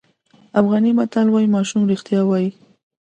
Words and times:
افغاني 0.59 0.91
متل 0.99 1.27
وایي 1.31 1.47
ماشوم 1.55 1.81
رښتیا 1.91 2.21
وایي. 2.25 2.49